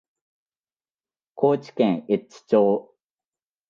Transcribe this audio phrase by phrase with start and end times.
[1.35, 2.91] 高知県越知町